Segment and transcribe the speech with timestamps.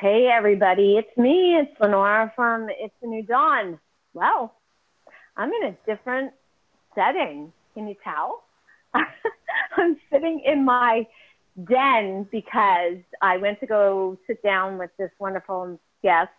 [0.00, 1.58] Hey, everybody, it's me.
[1.60, 3.78] It's Lenora from It's a New Dawn.
[4.14, 4.54] Well,
[5.36, 6.32] I'm in a different
[6.94, 7.52] setting.
[7.74, 8.44] Can you tell?
[9.76, 11.06] I'm sitting in my
[11.68, 16.30] den because I went to go sit down with this wonderful guest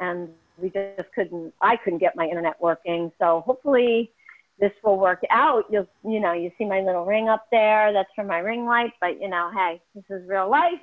[0.00, 3.12] and we just couldn't, I couldn't get my internet working.
[3.18, 4.10] So hopefully
[4.58, 5.64] this will work out.
[5.70, 7.92] You'll, you know, you see my little ring up there.
[7.92, 10.80] That's from my ring light, but you know, hey, this is real life.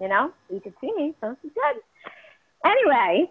[0.00, 1.82] You know, you can see me, so is good.
[2.64, 3.30] Anyway,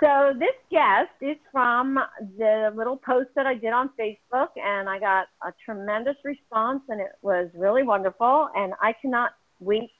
[0.00, 1.98] so this guest is from
[2.38, 7.00] the little post that I did on Facebook, and I got a tremendous response, and
[7.00, 8.48] it was really wonderful.
[8.54, 9.90] And I cannot wait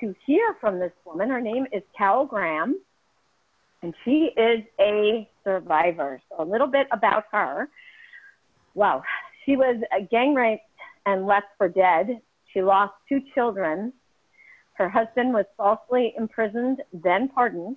[0.00, 1.30] to hear from this woman.
[1.30, 2.80] Her name is Carol Graham,
[3.82, 6.20] and she is a survivor.
[6.28, 7.68] So a little bit about her.
[8.74, 9.02] Wow,
[9.44, 9.76] she was
[10.10, 10.62] gang raped
[11.06, 12.20] and left for dead.
[12.52, 13.92] She lost two children
[14.78, 17.76] her husband was falsely imprisoned, then pardoned.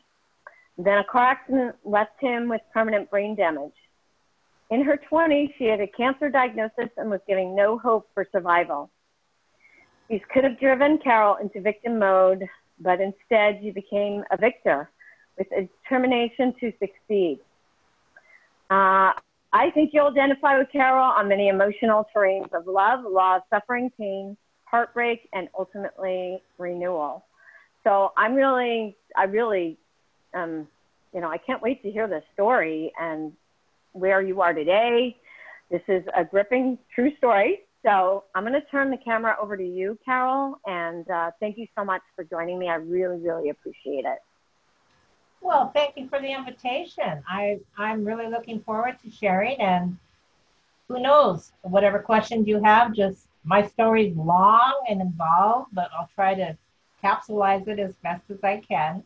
[0.77, 3.73] Then a car accident left him with permanent brain damage.
[4.69, 8.89] In her 20s, she had a cancer diagnosis and was giving no hope for survival.
[10.09, 12.45] These could have driven Carol into victim mode,
[12.79, 14.89] but instead she became a victor
[15.37, 17.39] with a determination to succeed.
[18.69, 19.11] Uh,
[19.53, 24.37] I think you'll identify with Carol on many emotional terrains of love, loss, suffering, pain,
[24.71, 27.25] heartbreak, and ultimately renewal.
[27.83, 29.77] So I'm really, I really,
[30.33, 30.67] um,
[31.13, 33.33] you know, I can't wait to hear the story and
[33.91, 35.17] where you are today.
[35.69, 37.59] This is a gripping true story.
[37.83, 41.67] So I'm going to turn the camera over to you, Carol, and uh, thank you
[41.75, 42.69] so much for joining me.
[42.69, 44.19] I really, really appreciate it.
[45.41, 47.23] Well, thank you for the invitation.
[47.27, 49.97] I, I'm really looking forward to sharing, and
[50.87, 56.35] who knows, whatever questions you have, just my story's long and involved, but I'll try
[56.35, 56.57] to
[57.03, 59.03] capsulize it as best as I can.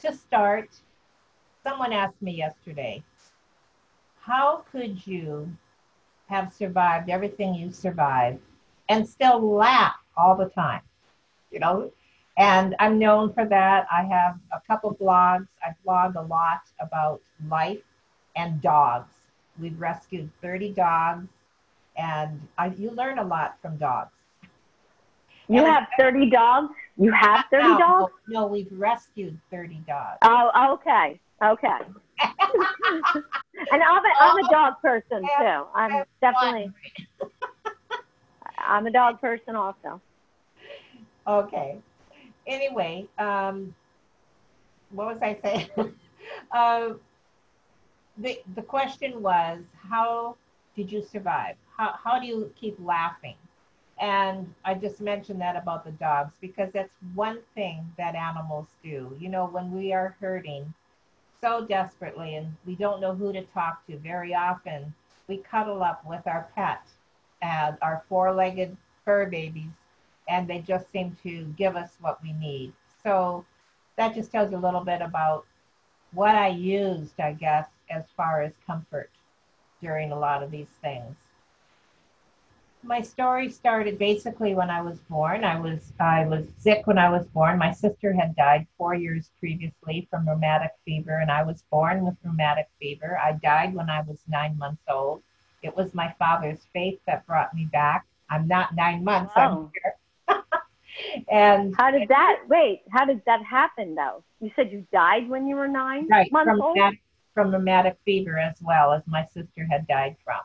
[0.00, 0.70] To start,
[1.62, 3.02] someone asked me yesterday,
[4.20, 5.54] how could you
[6.28, 8.40] have survived everything you survived
[8.88, 10.80] and still laugh all the time?
[11.50, 11.92] You know,
[12.38, 13.86] and I'm known for that.
[13.92, 15.48] I have a couple blogs.
[15.62, 17.82] I blog a lot about life
[18.36, 19.12] and dogs.
[19.60, 21.28] We've rescued 30 dogs
[21.96, 24.12] and I, you learn a lot from dogs.
[25.48, 26.72] You and have 30 dogs?
[26.96, 28.12] You have 30 no, dogs?
[28.28, 30.18] No, we've rescued 30 dogs.
[30.22, 31.20] Oh, okay.
[31.42, 31.78] Okay.
[33.72, 35.64] and I'm a, I'm a dog person too.
[35.74, 36.72] I'm definitely,
[38.58, 40.00] I'm a dog person also.
[41.26, 41.78] Okay.
[42.46, 43.74] Anyway, um,
[44.90, 45.68] what was I saying?
[46.52, 46.90] uh,
[48.18, 49.58] the, the question was,
[49.88, 50.36] how
[50.76, 51.56] did you survive?
[51.76, 53.36] How, how do you keep laughing?
[53.98, 59.16] And I just mentioned that about the dogs because that's one thing that animals do.
[59.18, 60.72] You know, when we are hurting
[61.40, 64.92] so desperately and we don't know who to talk to, very often
[65.28, 66.82] we cuddle up with our pet
[67.42, 69.70] and our four legged fur babies,
[70.28, 72.72] and they just seem to give us what we need.
[73.02, 73.44] So
[73.96, 75.46] that just tells you a little bit about
[76.12, 79.10] what I used, I guess, as far as comfort
[79.80, 81.16] during a lot of these things
[82.82, 85.44] my story started basically when I was born.
[85.44, 87.58] I was I was sick when I was born.
[87.58, 92.14] My sister had died four years previously from rheumatic fever, and I was born with
[92.24, 93.18] rheumatic fever.
[93.22, 95.22] I died when I was nine months old.
[95.62, 98.06] It was my father's faith that brought me back.
[98.28, 99.32] I'm not nine months.
[99.36, 99.70] I'm oh.
[99.74, 100.42] here.
[101.30, 102.40] and how did that?
[102.48, 104.24] Wait, how did that happen though?
[104.40, 106.78] You said you died when you were nine right, months from old.
[107.34, 110.40] From rheumatic fever as well as my sister had died from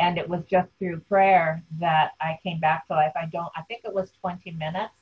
[0.00, 3.12] and it was just through prayer that I came back to life.
[3.14, 4.94] I don't, I think it was 20 minutes.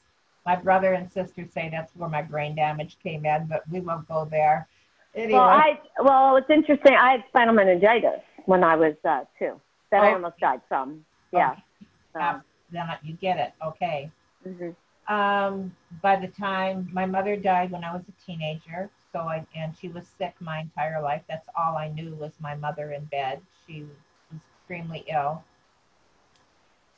[0.44, 4.08] My brother and sister say that's where my brain damage came in, but we won't
[4.08, 4.66] go there.
[5.14, 5.38] Anyway.
[5.38, 6.94] Well, I, well, it's interesting.
[6.94, 9.60] I had spinal meningitis when I was uh, two
[9.91, 11.04] that I almost died from.
[11.32, 11.56] Yeah.
[12.14, 12.25] Okay.
[12.25, 13.52] Um, then you get it.
[13.64, 14.11] Okay.
[14.46, 15.14] Mm-hmm.
[15.14, 19.75] Um, by the time my mother died when I was a teenager, so I and
[19.81, 21.22] she was sick my entire life.
[21.28, 23.40] That's all I knew was my mother in bed.
[23.67, 23.87] She
[24.69, 25.43] extremely ill.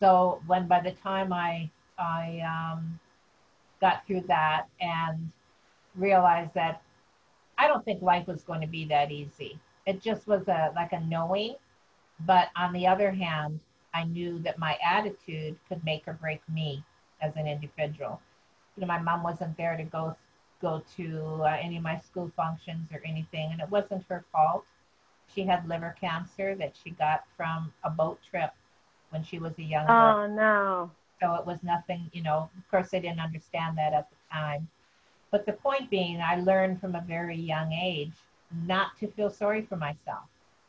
[0.00, 2.98] So when by the time I I um,
[3.80, 5.30] got through that and
[5.94, 6.82] realized that
[7.58, 9.58] I don't think life was going to be that easy.
[9.86, 11.56] It just was a like a knowing,
[12.26, 13.60] but on the other hand,
[13.94, 16.82] I knew that my attitude could make or break me
[17.20, 18.20] as an individual.
[18.76, 20.16] You know, my mom wasn't there to go
[20.62, 24.64] go to uh, any of my school functions or anything, and it wasn't her fault.
[25.34, 28.50] She had liver cancer that she got from a boat trip
[29.10, 30.16] when she was a young oh, girl.
[30.16, 30.90] Oh no.
[31.20, 34.68] So it was nothing, you know, of course, I didn't understand that at the time.
[35.30, 38.14] But the point being, I learned from a very young age
[38.66, 40.24] not to feel sorry for myself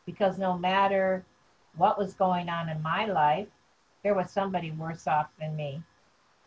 [0.05, 1.23] because no matter
[1.77, 3.47] what was going on in my life,
[4.03, 5.81] there was somebody worse off than me.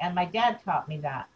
[0.01, 1.29] And my dad taught me that.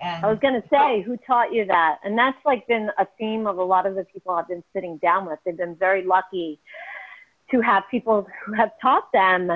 [0.00, 1.98] And I was going to say, who taught you that?
[2.04, 4.98] And that's like been a theme of a lot of the people I've been sitting
[4.98, 5.38] down with.
[5.44, 6.58] They've been very lucky
[7.50, 9.50] to have people who have taught them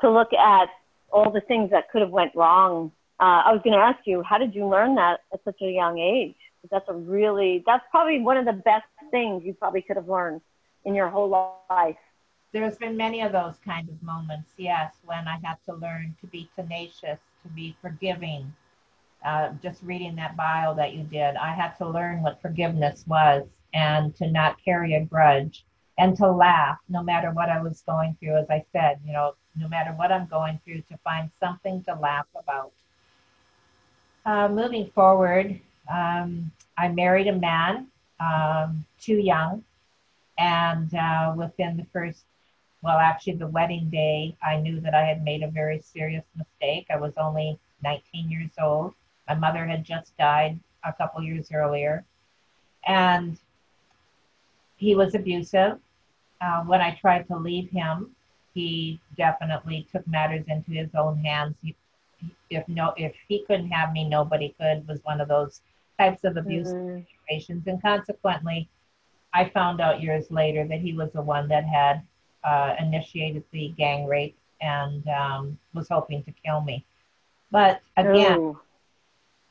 [0.00, 0.68] to look at
[1.12, 2.90] all the things that could have went wrong.
[3.20, 5.70] Uh, I was going to ask you, how did you learn that at such a
[5.70, 6.34] young age?
[6.70, 10.40] That's a really, that's probably one of the best things you probably could have learned
[10.84, 11.96] in your whole life.
[12.52, 16.26] There's been many of those kind of moments, yes, when I had to learn to
[16.26, 18.52] be tenacious, to be forgiving.
[19.24, 23.46] Uh, just reading that bio that you did, I had to learn what forgiveness was
[23.72, 25.64] and to not carry a grudge
[25.98, 28.36] and to laugh no matter what I was going through.
[28.36, 31.94] As I said, you know, no matter what I'm going through, to find something to
[31.94, 32.72] laugh about.
[34.26, 35.58] Uh, moving forward,
[35.92, 37.88] um, I married a man
[38.20, 39.62] um, too young,
[40.38, 42.24] and uh, within the first,
[42.82, 46.86] well, actually, the wedding day, I knew that I had made a very serious mistake.
[46.90, 48.94] I was only 19 years old.
[49.28, 52.04] My mother had just died a couple years earlier,
[52.86, 53.38] and
[54.76, 55.78] he was abusive.
[56.40, 58.14] Uh, when I tried to leave him,
[58.52, 61.56] he definitely took matters into his own hands.
[61.62, 61.74] He,
[62.50, 64.86] if no, if he couldn't have me, nobody could.
[64.86, 65.60] Was one of those
[65.98, 67.00] types of abuse mm-hmm.
[67.26, 68.68] situations, and consequently,
[69.32, 72.02] I found out years later that he was the one that had
[72.44, 76.84] uh, initiated the gang rape and um, was hoping to kill me.
[77.50, 78.60] But again, Ooh.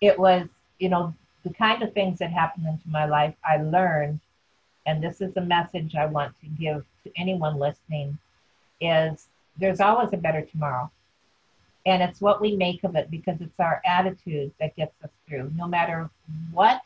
[0.03, 0.47] It was
[0.79, 1.13] you know
[1.43, 3.33] the kind of things that happened into my life.
[3.45, 4.19] I learned,
[4.85, 8.17] and this is a message I want to give to anyone listening:
[8.81, 9.27] is
[9.57, 10.91] there's always a better tomorrow.
[11.85, 15.51] And it's what we make of it because it's our attitude that gets us through.
[15.57, 16.09] No matter
[16.51, 16.81] what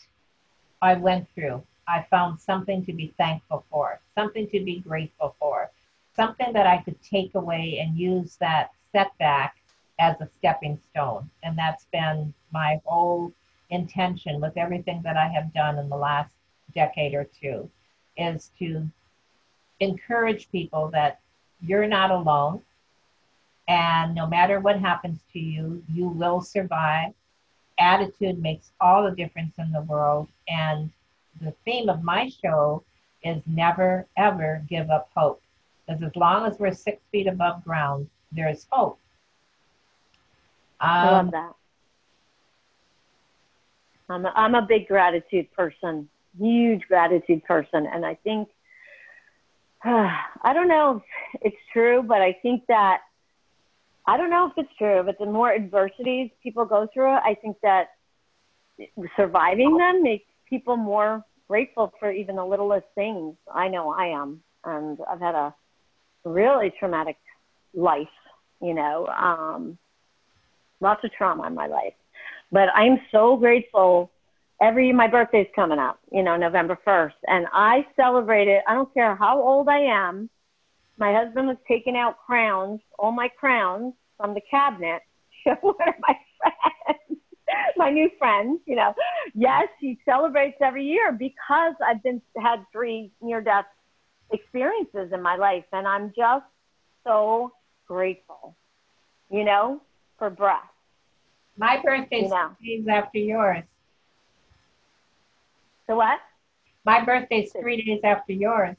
[0.82, 5.70] I went through, I found something to be thankful for, something to be grateful for,
[6.16, 9.56] something that I could take away and use that setback
[10.00, 11.30] as a stepping stone.
[11.44, 13.32] And that's been my whole
[13.70, 16.32] intention with everything that I have done in the last
[16.74, 17.70] decade or two
[18.18, 18.90] is to
[19.80, 21.20] encourage people that
[21.62, 22.62] you're not alone.
[23.68, 27.14] And no matter what happens to you, you will survive.
[27.80, 30.28] Attitude makes all the difference in the world.
[30.48, 30.90] And
[31.42, 32.84] the theme of my show
[33.24, 35.42] is never, ever give up hope.
[35.86, 39.00] Because as long as we're six feet above ground, there is hope.
[40.80, 41.54] Um, I love um, that.
[44.10, 46.10] I'm a, I'm a big gratitude person,
[46.40, 47.88] huge gratitude person.
[47.92, 48.50] And I think,
[49.86, 50.10] uh,
[50.44, 53.02] I don't know if it's true, but I think that
[54.06, 57.58] I don't know if it's true, but the more adversities people go through, I think
[57.62, 57.90] that
[59.18, 63.36] surviving them makes people more grateful for even the littlest things.
[63.54, 65.54] I know I am, and I've had a
[66.24, 67.18] really traumatic
[67.74, 68.08] life,
[68.62, 69.78] you know, um,
[70.80, 71.94] lots of trauma in my life.
[72.52, 74.12] But I'm so grateful.
[74.62, 78.64] Every my birthday's coming up, you know, November 1st, and I celebrate it.
[78.68, 80.30] I don't care how old I am
[80.98, 85.02] my husband was taking out crowns, all my crowns from the cabinet,
[85.44, 87.22] show one of my friends,
[87.78, 88.94] my new friends, you know.
[89.36, 93.66] Yes, he celebrates every year because I've been had three near death
[94.32, 96.46] experiences in my life and I'm just
[97.06, 97.52] so
[97.88, 98.56] grateful,
[99.30, 99.82] you know,
[100.18, 100.64] for breath.
[101.58, 102.52] My birthday's you know.
[102.60, 103.64] three days after yours.
[105.88, 106.20] So what?
[106.86, 108.76] My birthday's three days after yours.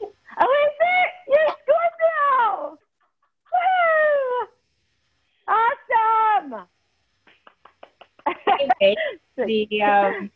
[0.00, 1.10] Oh, is it?
[1.28, 2.78] You're Scorpio!
[3.52, 4.48] Woo!
[5.48, 6.66] Awesome!
[9.36, 10.30] the, um,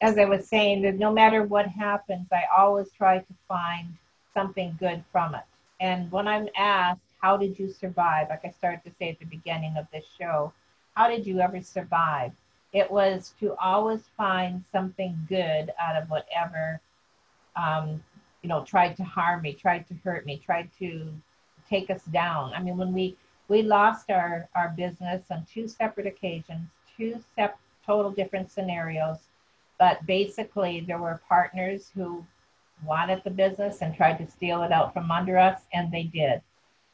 [0.00, 3.88] as I was saying, that no matter what happens, I always try to find
[4.34, 5.44] something good from it.
[5.80, 8.28] And when I'm asked, how did you survive?
[8.30, 10.52] Like I started to say at the beginning of this show,
[10.94, 12.30] how did you ever survive?
[12.72, 16.80] It was to always find something good out of whatever
[17.56, 18.00] um,
[18.42, 21.12] you know, tried to harm me, tried to hurt me, tried to
[21.68, 22.52] take us down.
[22.54, 23.16] I mean, when we
[23.48, 29.18] we lost our our business on two separate occasions, two sep- total different scenarios,
[29.80, 32.24] but basically there were partners who
[32.84, 36.40] wanted the business and tried to steal it out from under us, and they did.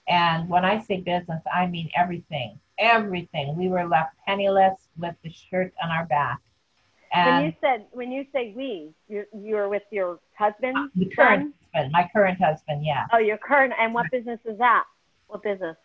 [0.08, 3.56] And when I say business, I mean everything, everything.
[3.56, 6.40] We were left penniless with the shirt on our back.
[7.12, 11.54] And when you said when you say we, you're you're with your husband, the current
[11.72, 13.06] husband, my current husband, yeah.
[13.12, 14.84] Oh, your current, and what business is that?
[15.26, 15.76] What business?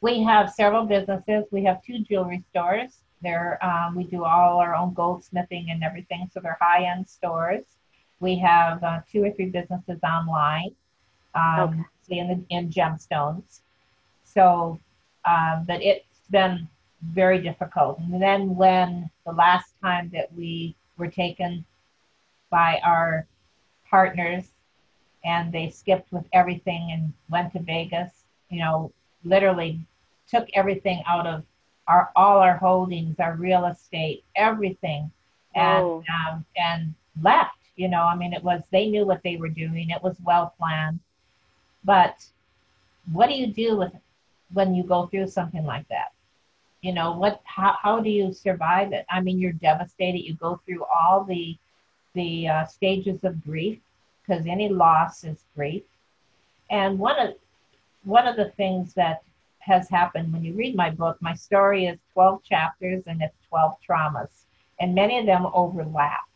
[0.00, 1.44] We have several businesses.
[1.50, 3.02] We have two jewelry stores.
[3.22, 7.64] They're, um, we do all our own goldsmithing and everything, so they're high end stores.
[8.18, 10.74] We have uh, two or three businesses online,
[11.34, 11.82] um, okay.
[12.18, 13.60] In, the, in gemstones.
[14.24, 14.78] So,
[15.24, 16.68] um, but it's been
[17.02, 17.98] very difficult.
[17.98, 21.64] And then when the last time that we were taken
[22.50, 23.26] by our
[23.88, 24.44] partners
[25.24, 28.10] and they skipped with everything and went to Vegas,
[28.48, 28.92] you know,
[29.24, 29.80] literally
[30.28, 31.44] took everything out of
[31.88, 35.10] our all our holdings, our real estate, everything,
[35.54, 36.04] and oh.
[36.28, 37.56] um, and left.
[37.76, 39.90] You know, I mean, it was they knew what they were doing.
[39.90, 41.00] It was well planned,
[41.84, 42.24] but
[43.12, 43.92] what do you do with
[44.52, 46.12] when you go through something like that?
[46.82, 47.40] You know, what?
[47.44, 49.04] How how do you survive it?
[49.10, 50.20] I mean, you're devastated.
[50.20, 51.56] You go through all the
[52.14, 53.78] the uh, stages of grief
[54.22, 55.82] because any loss is grief.
[56.70, 57.34] And one of
[58.04, 59.22] one of the things that
[59.58, 63.76] has happened when you read my book, my story is 12 chapters and it's 12
[63.86, 64.46] traumas,
[64.80, 66.29] and many of them overlap.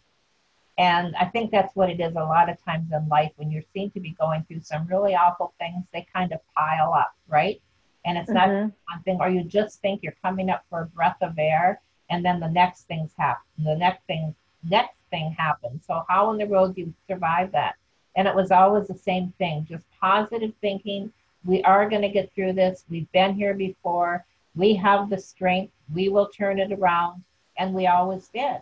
[0.77, 3.63] And I think that's what it is a lot of times in life when you
[3.73, 7.61] seem to be going through some really awful things, they kind of pile up, right?
[8.05, 8.53] And it's mm-hmm.
[8.53, 11.81] not one thing, or you just think you're coming up for a breath of air,
[12.11, 14.35] and then the next things happen, the next thing,
[14.69, 15.85] next thing happens.
[15.87, 17.77] So how in the world do you survive that?
[18.17, 21.13] And it was always the same thing, just positive thinking.
[21.45, 22.85] We are going to get through this.
[22.89, 24.25] We've been here before.
[24.55, 25.73] We have the strength.
[25.93, 27.23] We will turn it around.
[27.59, 28.61] And we always did.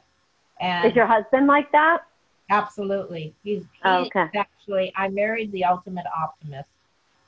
[0.63, 2.07] And is your husband like that?
[2.49, 3.35] Absolutely.
[3.43, 4.29] He's, oh, okay.
[4.37, 6.69] actually, I married the ultimate optimist,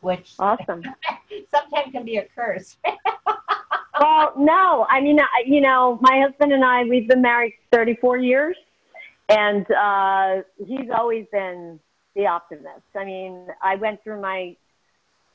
[0.00, 0.82] which awesome.
[1.54, 2.76] sometimes can be a curse.
[4.00, 8.56] well, no, I mean, you know, my husband and I, we've been married 34 years,
[9.28, 11.80] and uh, he's always been
[12.14, 12.84] the optimist.
[12.94, 14.56] I mean, I went through my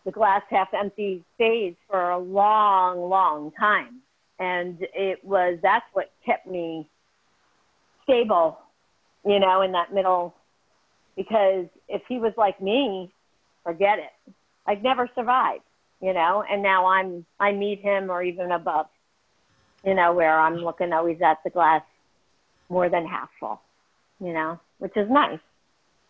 [0.05, 3.99] the glass half empty phase for a long, long time.
[4.39, 6.87] And it was that's what kept me
[8.09, 8.57] stable,
[9.25, 10.33] you know, in that middle
[11.15, 13.11] because if he was like me,
[13.63, 14.33] forget it.
[14.65, 15.59] I'd never survive,
[16.01, 18.87] you know, and now I'm I meet him or even above,
[19.83, 21.83] you know, where I'm looking always at the glass
[22.69, 23.61] more than half full,
[24.19, 25.39] you know, which is nice.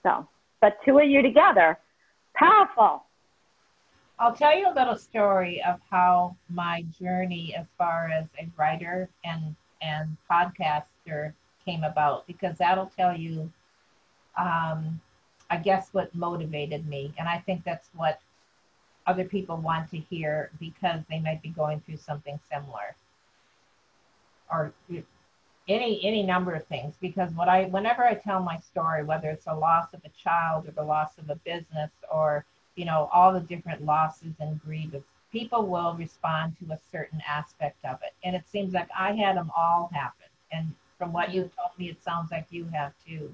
[0.03, 0.27] So
[0.61, 1.77] but two of you together,
[2.35, 3.03] powerful.
[4.19, 9.09] I'll tell you a little story of how my journey as far as a writer
[9.23, 11.33] and and podcaster
[11.69, 13.51] came about because that'll tell you
[14.37, 14.99] um,
[15.49, 17.13] I guess what motivated me.
[17.17, 18.19] And I think that's what
[19.07, 22.95] other people want to hear because they might be going through something similar.
[24.51, 24.73] Or
[25.67, 26.95] any any number of things.
[26.99, 30.67] Because what I whenever I tell my story, whether it's a loss of a child
[30.67, 32.45] or the loss of a business or
[32.75, 34.93] you know all the different losses and grief,
[35.31, 39.37] people will respond to a certain aspect of it, and it seems like I had
[39.37, 40.27] them all happen.
[40.51, 43.33] And from what you told me, it sounds like you have too.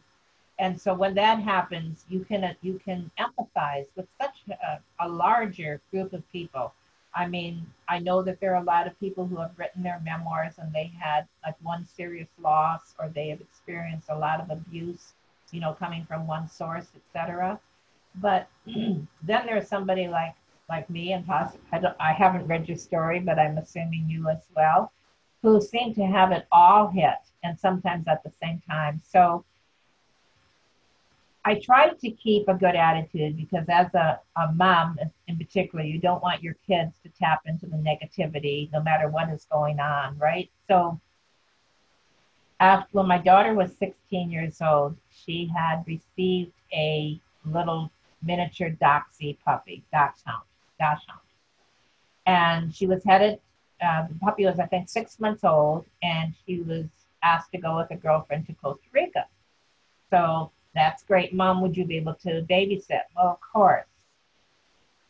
[0.59, 5.81] And so when that happens, you can you can empathize with such a, a larger
[5.91, 6.73] group of people
[7.15, 10.01] I mean, I know that there are a lot of people who have written their
[10.03, 14.49] memoirs and they had like one serious loss or they have experienced a lot of
[14.49, 15.13] abuse,
[15.51, 17.59] you know, coming from one source, etc.
[18.15, 19.07] But then
[19.45, 20.35] there's somebody like
[20.67, 24.43] like me and possibly I, I haven't read your story, but I'm assuming you as
[24.55, 24.91] well,
[25.45, 28.99] who seem to have it all hit and sometimes at the same time.
[29.07, 29.45] So
[31.45, 34.97] I try to keep a good attitude because as a, a mom
[35.27, 39.29] in particular, you don't want your kids to tap into the negativity no matter what
[39.29, 40.49] is going on, right?
[40.67, 40.99] So
[42.59, 47.91] after when my daughter was 16 years old, she had received a little
[48.23, 50.41] miniature Doxy puppy, Dachshund,
[50.79, 51.19] Dachshund.
[52.25, 53.39] And she was headed,
[53.81, 56.85] uh, the puppy was, I think, six months old, and she was
[57.23, 59.25] asked to go with a girlfriend to Costa Rica.
[60.09, 61.33] So that's great.
[61.33, 63.01] Mom, would you be able to babysit?
[63.15, 63.85] Well, of course.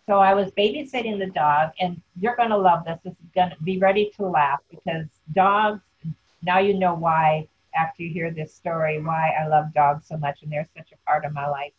[0.07, 2.99] So I was babysitting the dog, and you're going to love this.
[3.03, 5.81] This is going to be ready to laugh because dogs,
[6.43, 10.43] now you know why, after you hear this story, why I love dogs so much,
[10.43, 11.73] and they're such a part of my life,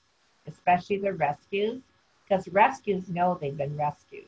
[0.46, 1.80] especially the rescues,
[2.28, 4.26] because rescues know they've been rescued.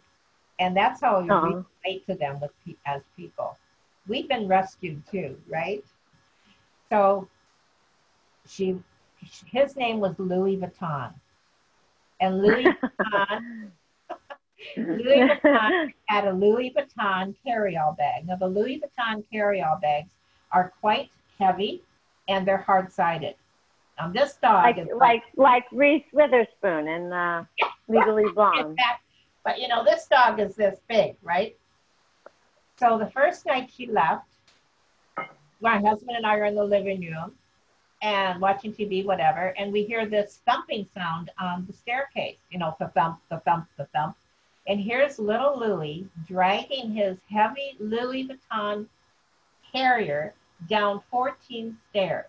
[0.58, 1.62] And that's how you uh-huh.
[1.84, 2.50] relate to them with
[2.86, 3.56] as people.
[4.08, 5.84] We've been rescued too, right?
[6.90, 7.28] So
[8.48, 8.78] she
[9.46, 11.12] his name was Louis Vuitton.
[12.20, 13.70] And Louis Vuitton,
[14.76, 18.26] Louis Vuitton had a Louis Vuitton carry-all bag.
[18.26, 20.10] Now the Louis Vuitton carry-all bags
[20.52, 21.82] are quite heavy
[22.28, 23.34] and they're hard-sided.
[23.98, 27.44] Now this dog like, is like like Reese Witherspoon and uh,
[27.88, 28.78] Legally Blonde.
[29.48, 31.56] But you know this dog is this big, right?
[32.78, 34.28] So the first night she left,
[35.62, 37.32] my husband and I are in the living room
[38.02, 42.76] and watching TV, whatever, and we hear this thumping sound on the staircase, you know,
[42.78, 44.16] the thump, the thump, the thump.
[44.66, 48.86] And here's little Louis dragging his heavy Louis Vuitton
[49.72, 50.34] carrier
[50.68, 52.26] down 14 stairs.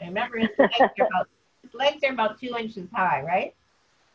[0.00, 1.28] I remember his legs, are about,
[1.60, 3.54] his legs are about two inches high, right?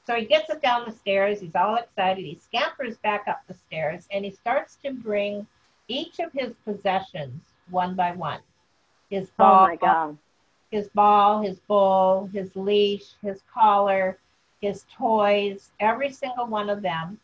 [0.08, 1.42] So he gets it down the stairs.
[1.42, 2.24] He's all excited.
[2.24, 5.46] He scampers back up the stairs and he starts to bring
[5.90, 8.40] each of his possessions one by one.
[9.10, 10.18] His ball, oh my God.
[10.72, 14.18] his ball, his bowl, his leash, his collar,
[14.62, 17.20] his toys, every single one of them.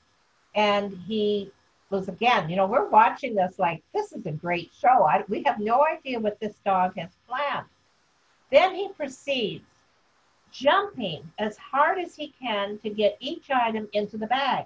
[0.54, 1.52] And he
[1.90, 5.06] was again, you know, we're watching this like this is a great show.
[5.06, 7.68] I, we have no idea what this dog has planned.
[8.52, 9.73] Then he proceeds
[10.54, 14.66] jumping as hard as he can to get each item into the bag.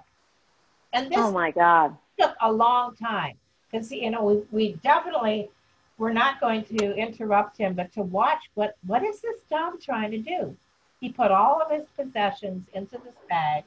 [0.92, 1.96] And this Oh my God.
[2.20, 3.36] took a long time
[3.70, 5.50] because you know we, we definitely
[5.98, 10.10] we're not going to interrupt him but to watch what what is this dog trying
[10.10, 10.56] to do
[11.00, 13.64] he put all of his possessions into this bag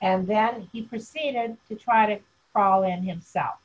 [0.00, 2.20] and then he proceeded to try to
[2.52, 3.56] crawl in himself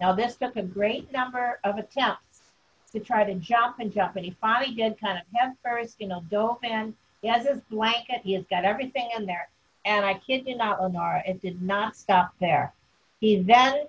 [0.00, 2.27] now this took a great number of attempts
[2.92, 6.06] to try to jump and jump and he finally did kind of head first you
[6.08, 9.48] know dove in he has his blanket he has got everything in there
[9.84, 12.74] and I kid you not, Lenora, it did not stop there.
[13.20, 13.86] He then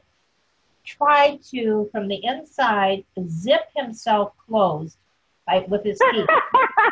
[0.85, 4.97] tried to, from the inside, zip himself closed
[5.45, 6.27] like, with his teeth.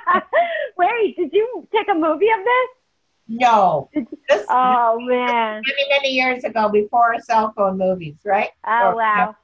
[0.77, 2.69] Wait, did you take a movie of this?
[3.29, 3.89] no.
[4.27, 5.63] This Oh man.
[5.65, 8.49] many, many years ago before cell phone movies, right?
[8.65, 9.35] Oh Or- wow.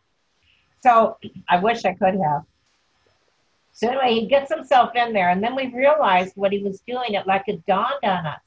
[0.82, 1.17] So
[1.50, 2.43] I wish I could have.
[3.74, 7.15] So anyway, he gets himself in there, and then we realized what he was doing.
[7.15, 8.39] It like it dawned on us.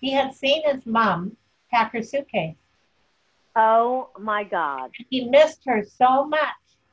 [0.00, 1.36] He had seen his mom
[1.70, 2.56] pack her suitcase.
[3.56, 4.92] Oh my God.
[5.10, 6.40] He missed her so much.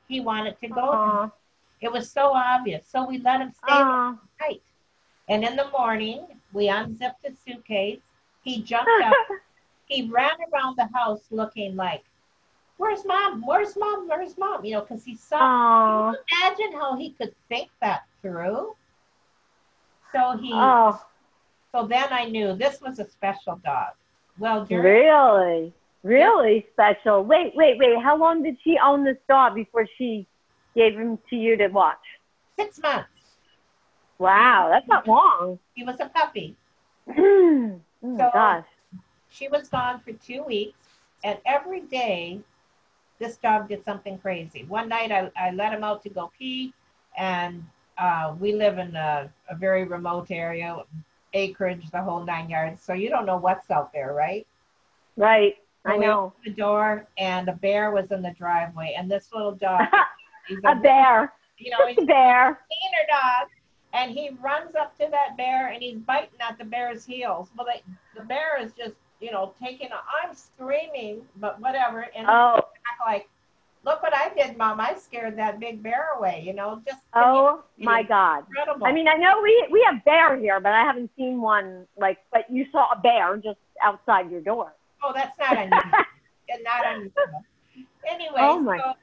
[0.08, 0.80] He wanted to go.
[0.80, 1.30] Aw.
[1.80, 2.84] It was so obvious.
[2.90, 4.14] So we let him stay uh-huh.
[4.14, 4.62] the night.
[5.28, 8.00] And in the morning, we unzipped his suitcase.
[8.42, 9.14] He jumped up.
[9.86, 12.02] he ran around the house looking like,
[12.78, 13.42] Where's mom?
[13.46, 14.08] Where's mom?
[14.08, 14.64] Where's mom?
[14.64, 15.38] You know, because he saw.
[15.40, 16.14] Aw.
[16.42, 18.74] Imagine how he could think that through.
[20.12, 20.50] So he.
[20.52, 21.00] Oh,
[21.72, 23.92] So then I knew this was a special dog.
[24.38, 25.72] Well, during really?
[26.02, 27.24] Really special.
[27.24, 27.98] Wait, wait, wait.
[28.02, 30.26] How long did she own this dog before she
[30.74, 31.98] gave him to you to watch?
[32.58, 33.08] six months,
[34.18, 35.58] Wow, that's not long.
[35.74, 36.56] he was a puppy.
[37.08, 38.64] oh So- gosh.
[39.28, 40.78] She was gone for two weeks,
[41.22, 42.40] and every day
[43.18, 44.64] this dog did something crazy.
[44.64, 46.72] One night I, I let him out to go pee,
[47.16, 47.64] and
[47.98, 50.76] uh, we live in a, a very remote area,
[51.32, 52.82] acreage, the whole nine yards.
[52.82, 54.46] So you don't know what's out there, right?
[55.16, 55.56] Right.
[55.84, 56.32] I So we know.
[56.44, 59.82] the door, and a bear was in the driveway, and this little dog,
[60.48, 61.32] he's a bear.
[61.58, 62.46] you know, he's A bear.
[62.46, 63.48] wiener dog.
[63.92, 67.48] And he runs up to that bear and he's biting at the bear's heels.
[67.56, 67.82] Well, they,
[68.18, 72.06] the bear is just, you know, taking, a, I'm screaming, but whatever.
[72.14, 72.60] And Oh,
[72.98, 73.28] back like,
[73.84, 74.80] look what I did, mom.
[74.80, 78.44] I scared that big bear away, you know, just oh my God.
[78.48, 78.86] incredible.
[78.86, 82.18] I mean, I know we we have bear here, but I haven't seen one like.
[82.32, 84.72] But you saw a bear just outside your door.
[85.02, 85.90] oh, that's not unusual.
[86.48, 87.44] and not unusual.
[88.08, 88.94] Anyway, Oh, my- so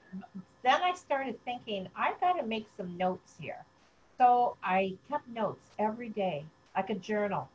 [0.64, 3.66] then I started thinking, I've got to make some notes here.
[4.18, 7.50] So I kept notes every day, like a journal.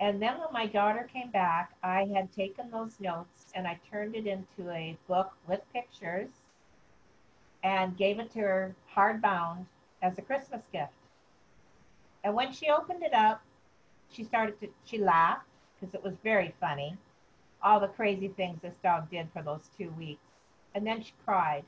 [0.00, 4.16] And then when my daughter came back, I had taken those notes and I turned
[4.16, 6.28] it into a book with pictures
[7.62, 9.66] and gave it to her hardbound
[10.02, 10.92] as a Christmas gift.
[12.24, 13.42] And when she opened it up,
[14.10, 15.46] she started to, she laughed
[15.80, 16.96] because it was very funny.
[17.62, 20.20] All the crazy things this dog did for those two weeks.
[20.74, 21.64] And then she cried.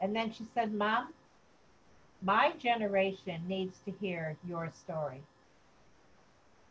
[0.00, 1.12] And then she said, Mom,
[2.22, 5.22] my generation needs to hear your story.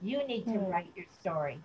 [0.01, 0.71] You need to Hmm.
[0.71, 1.59] write your story.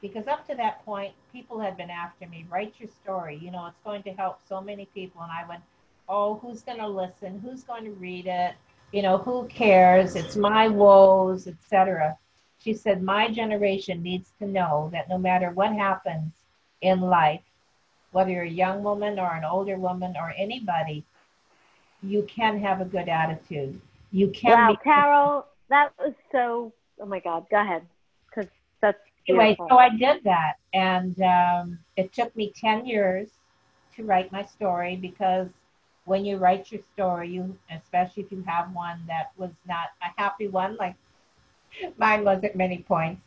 [0.00, 3.36] Because up to that point, people had been after me, write your story.
[3.36, 5.22] You know, it's going to help so many people.
[5.22, 5.62] And I went,
[6.08, 7.40] oh, who's going to listen?
[7.40, 8.54] Who's going to read it?
[8.92, 10.16] You know, who cares?
[10.16, 12.16] It's my woes, etc.
[12.58, 16.44] She said, my generation needs to know that no matter what happens
[16.80, 17.42] in life,
[18.12, 21.04] whether you're a young woman or an older woman or anybody,
[22.02, 23.80] you can have a good attitude.
[24.12, 26.72] You can Wow, be Carol, that was so.
[27.00, 27.86] Oh my God, go ahead,
[28.28, 33.28] because that's anyway, so I did that, and um, it took me ten years
[33.96, 35.48] to write my story because
[36.04, 40.20] when you write your story, you especially if you have one that was not a
[40.20, 40.94] happy one, like
[41.98, 43.22] mine was at many points,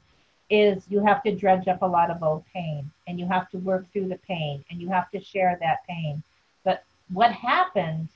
[0.49, 3.57] is you have to dredge up a lot of old pain and you have to
[3.57, 6.23] work through the pain and you have to share that pain.
[6.63, 8.09] But what happened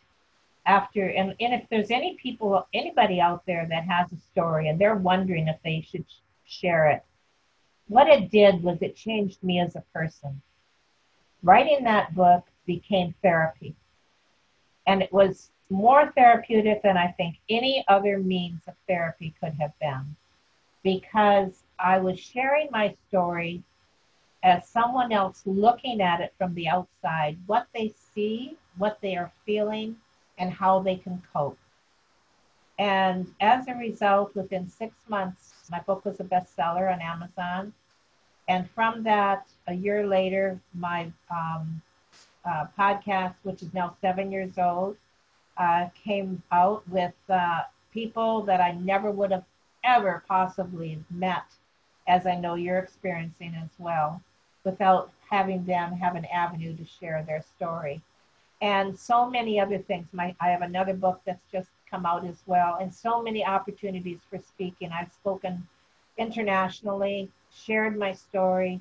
[0.66, 4.80] after, and, and if there's any people, anybody out there that has a story and
[4.80, 6.06] they're wondering if they should
[6.46, 7.04] share it,
[7.88, 10.42] what it did was it changed me as a person.
[11.42, 13.76] Writing that book became therapy.
[14.88, 19.78] And it was more therapeutic than I think any other means of therapy could have
[19.80, 20.16] been
[20.84, 23.64] because I was sharing my story
[24.44, 29.32] as someone else looking at it from the outside, what they see, what they are
[29.46, 29.96] feeling,
[30.38, 31.58] and how they can cope.
[32.80, 37.74] And as a result, within six months, my book was a bestseller on Amazon.
[38.48, 41.82] And from that, a year later, my um,
[42.46, 44.98] uh, podcast, which is now seven years old,
[45.58, 47.62] uh, came out with uh,
[47.94, 49.46] people that I never would have
[49.84, 51.46] ever possibly met,
[52.08, 54.22] as I know you're experiencing as well,
[54.64, 58.02] without having them have an avenue to share their story.
[58.64, 60.08] And so many other things.
[60.14, 64.22] My, I have another book that's just come out as well, and so many opportunities
[64.30, 64.90] for speaking.
[64.90, 65.68] I've spoken
[66.18, 68.80] internationally, shared my story,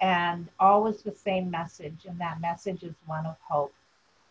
[0.00, 3.74] and always the same message, and that message is one of hope.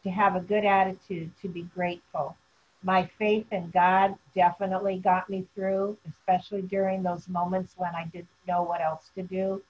[0.03, 2.37] To have a good attitude, to be grateful.
[2.81, 8.29] My faith in God definitely got me through, especially during those moments when I didn't
[8.47, 9.61] know what else to do.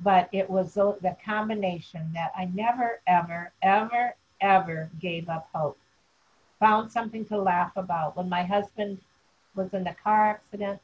[0.00, 5.78] But it was the combination that I never, ever, ever, ever gave up hope.
[6.60, 8.16] Found something to laugh about.
[8.16, 8.98] When my husband
[9.56, 10.80] was in the car accident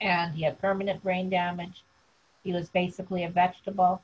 [0.00, 1.84] and he had permanent brain damage,
[2.42, 4.02] he was basically a vegetable.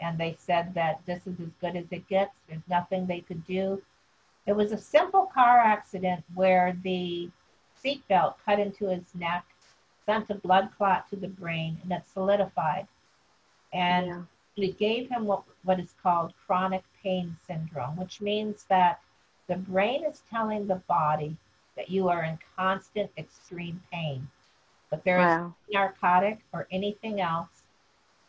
[0.00, 2.34] And they said that this is as good as it gets.
[2.48, 3.82] There's nothing they could do.
[4.46, 7.28] It was a simple car accident where the
[7.84, 9.44] seatbelt cut into his neck,
[10.06, 12.86] sent a blood clot to the brain, and it solidified.
[13.72, 14.06] And
[14.56, 14.68] yeah.
[14.68, 19.00] it gave him what, what is called chronic pain syndrome, which means that
[19.46, 21.36] the brain is telling the body
[21.76, 24.28] that you are in constant extreme pain.
[24.90, 25.54] But there wow.
[25.68, 27.48] is narcotic or anything else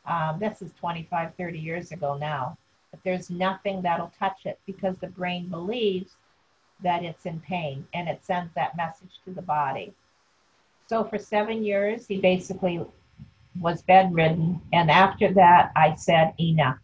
[0.10, 2.58] um, this is 25, 30 years ago now.
[2.92, 6.16] But there's nothing that'll touch it because the brain believes
[6.82, 9.94] that it's in pain and it sends that message to the body.
[10.88, 12.84] So for seven years, he basically
[13.60, 14.60] was bedridden.
[14.74, 16.80] And after that, I said, enough.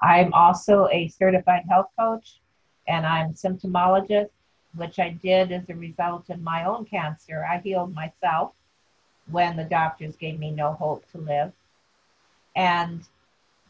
[0.00, 2.38] I'm also a certified health coach
[2.86, 4.30] and I'm symptomologist,
[4.74, 7.44] which I did as a result of my own cancer.
[7.44, 8.52] I healed myself
[9.30, 11.52] when the doctors gave me no hope to live.
[12.54, 13.02] And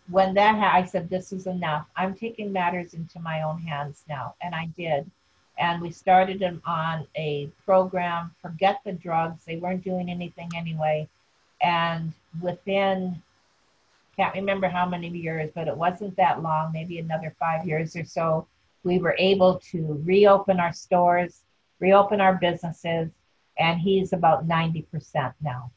[0.08, 1.86] when that ha- I said, this is enough.
[1.96, 4.34] I'm taking matters into my own hands now.
[4.40, 5.10] And I did.
[5.58, 9.44] And we started them on a program, forget the drugs.
[9.44, 11.08] They weren't doing anything anyway.
[11.62, 12.12] And
[12.42, 13.22] within,
[14.16, 18.04] can't remember how many years, but it wasn't that long, maybe another five years or
[18.04, 18.46] so,
[18.82, 21.42] we were able to reopen our stores,
[21.80, 23.10] reopen our businesses,
[23.58, 25.70] and he's about 90% now.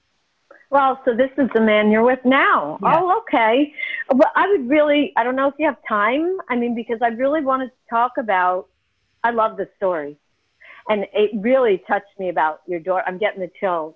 [0.69, 2.77] Well, so this is the man you're with now.
[2.83, 2.99] Yeah.
[2.99, 3.73] Oh, okay.
[4.13, 6.37] Well, I would really, I don't know if you have time.
[6.47, 8.67] I mean, because I really wanted to talk about,
[9.23, 10.17] I love the story.
[10.87, 13.03] And it really touched me about your daughter.
[13.07, 13.95] I'm getting the chills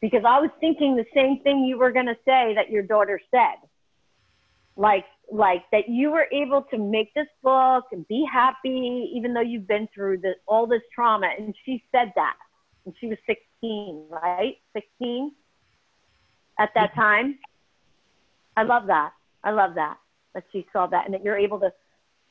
[0.00, 3.20] because I was thinking the same thing you were going to say that your daughter
[3.30, 3.56] said.
[4.80, 9.40] Like, like that you were able to make this book and be happy, even though
[9.40, 11.28] you've been through the, all this trauma.
[11.38, 12.34] And she said that.
[12.86, 14.56] And she was 16, right?
[14.72, 15.32] 16?
[16.60, 17.38] at that time.
[18.56, 19.12] I love that.
[19.42, 19.96] I love that
[20.34, 21.72] that she saw that and that you're able to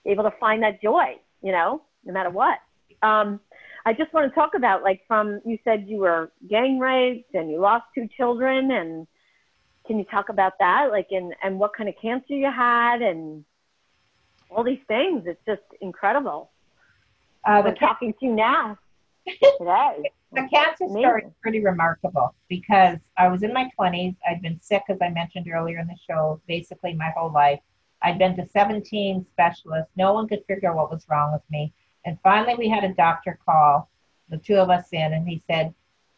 [0.05, 2.59] able to find that joy, you know, no matter what.
[3.01, 3.41] Um,
[3.85, 7.49] I just want to talk about like from you said you were gang raped and
[7.49, 9.07] you lost two children and
[9.89, 13.43] can you talk about that like and and what kind of cancer you had and
[14.52, 16.52] all these things it's just incredible
[17.45, 18.78] uh, the talking to you now
[19.58, 24.15] today the cancer story is pretty remarkable because I was in my 20s.
[24.30, 27.60] I'd been sick, as I mentioned earlier in the show, basically my whole life.
[28.04, 29.91] I'd been to 17 specialists.
[29.97, 31.73] No one could figure out what was wrong with me.
[32.06, 33.89] And finally, we had a doctor call
[34.30, 35.73] the two of us in, and he said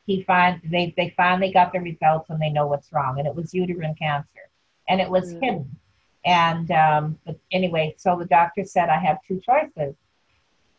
[0.06, 3.36] he find they they finally got the results and they know what's wrong, and it
[3.36, 4.50] was uterine cancer,
[4.88, 5.44] and it was mm-hmm.
[5.44, 5.78] hidden.
[6.26, 9.96] And um, but anyway, so the doctor said I have two choices.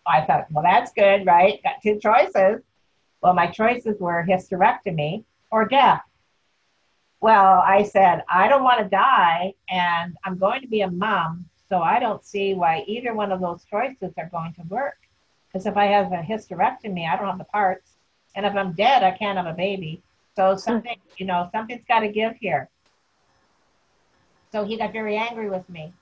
[0.06, 1.62] I thought, well, that's good, right?
[1.62, 2.62] Got two choices.
[3.22, 6.02] Well, my choices were hysterectomy or death.
[7.20, 11.48] Well, I said, I don't want to die and I'm going to be a mom.
[11.68, 14.98] So I don't see why either one of those choices are going to work.
[15.46, 17.91] Because if I have a hysterectomy, I don't have the parts.
[18.34, 20.02] And if I'm dead, I can't have a baby.
[20.36, 22.68] So something, you know, something's got to give here.
[24.50, 25.92] So he got very angry with me.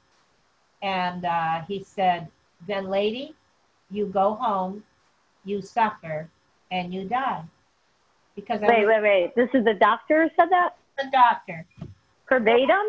[0.83, 2.29] And uh, he said,
[2.67, 3.35] then, lady,
[3.91, 4.83] you go home,
[5.45, 6.29] you suffer,
[6.71, 7.43] and you die.
[8.37, 9.35] Because wait, wait, wait.
[9.35, 10.77] This is the doctor who said that?
[10.97, 11.67] The doctor.
[12.29, 12.87] Verbatim?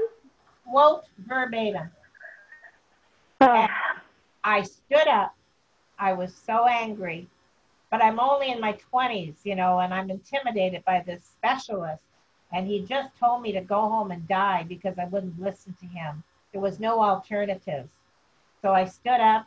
[0.70, 1.90] Quote verbatim.
[3.42, 3.68] Oh.
[4.44, 5.36] I stood up.
[6.00, 7.28] I was so angry,
[7.92, 12.02] but I'm only in my 20s, you know, and I'm intimidated by this specialist.
[12.54, 15.86] And he just told me to go home and die because I wouldn't listen to
[15.86, 16.24] him.
[16.54, 17.92] There was no alternatives.
[18.62, 19.46] So I stood up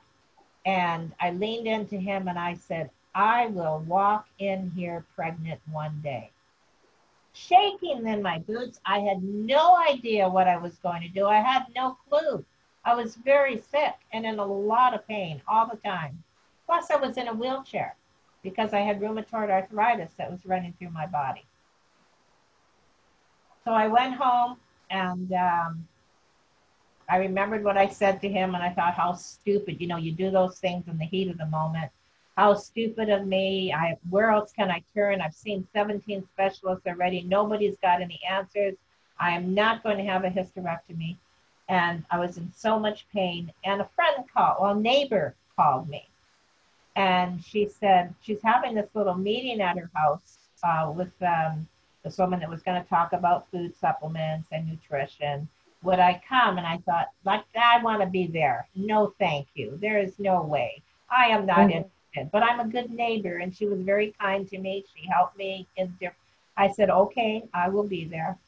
[0.67, 6.01] and I leaned into him and I said, I will walk in here pregnant one
[6.03, 6.31] day.
[7.33, 11.27] Shaking in my boots, I had no idea what I was going to do.
[11.27, 12.45] I had no clue.
[12.85, 16.23] I was very sick and in a lot of pain all the time.
[16.67, 17.97] Plus, I was in a wheelchair
[18.45, 21.45] because I had rheumatoid arthritis that was running through my body.
[23.65, 24.59] So I went home
[24.91, 25.89] and um,
[27.09, 29.81] I remembered what I said to him, and I thought, how stupid.
[29.81, 31.91] You know, you do those things in the heat of the moment.
[32.37, 33.73] How stupid of me.
[33.73, 35.21] I, where else can I turn?
[35.21, 37.23] I've seen 17 specialists already.
[37.23, 38.75] Nobody's got any answers.
[39.19, 41.17] I am not going to have a hysterectomy.
[41.69, 43.53] And I was in so much pain.
[43.65, 46.09] And a friend called, well, a neighbor called me.
[46.97, 51.67] And she said she's having this little meeting at her house uh, with um,
[52.05, 55.49] this woman that was going to talk about food supplements and nutrition
[55.85, 56.59] would I come?
[56.59, 58.67] And I thought, like, I want to be there.
[58.75, 59.79] No, thank you.
[59.81, 60.83] There is no way.
[61.11, 61.71] I am not mm-hmm.
[61.71, 63.37] interested, but I'm a good neighbor.
[63.37, 64.85] And she was very kind to me.
[64.95, 66.17] She helped me in different.
[66.57, 68.39] I said, okay, I will be there.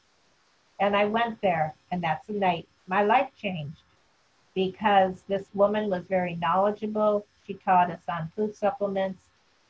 [0.79, 3.81] And I went there, and that's the night my life changed
[4.55, 7.25] because this woman was very knowledgeable.
[7.47, 9.19] She taught us on food supplements,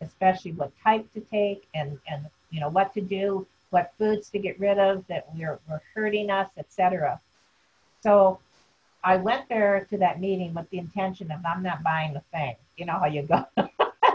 [0.02, 4.40] especially what type to take and, and you know what to do, what foods to
[4.40, 7.20] get rid of that were, were hurting us, etc.
[8.02, 8.40] So
[9.04, 12.56] I went there to that meeting with the intention of I'm not buying the thing.
[12.78, 13.46] You know how you go.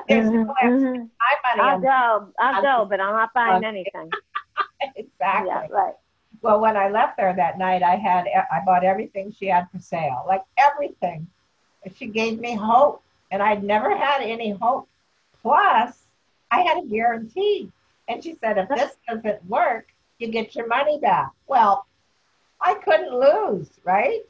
[0.08, 1.60] There's mm-hmm, no mm-hmm.
[1.60, 4.10] I'll go, I'll go, but I'm not buying anything.
[4.96, 5.48] exactly.
[5.48, 5.94] Yeah, right.
[6.40, 9.78] Well, when I left there that night, I had I bought everything she had for
[9.78, 11.28] sale, like everything.
[11.96, 14.88] She gave me hope, and I'd never had any hope.
[15.40, 16.04] Plus,
[16.52, 17.72] I had a guarantee,
[18.06, 21.30] and she said, if this doesn't work, you get your money back.
[21.48, 21.86] Well,
[22.60, 24.20] I couldn't lose, right?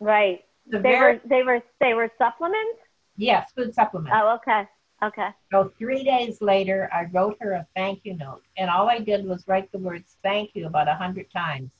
[0.00, 0.44] Right.
[0.66, 2.80] The they very, were they were they were supplements.
[3.16, 4.12] Yes, food supplements.
[4.14, 4.68] Oh, okay.
[5.02, 5.28] Okay.
[5.50, 9.24] So three days later, I wrote her a thank you note, and all I did
[9.24, 11.70] was write the words "thank you" about a hundred times.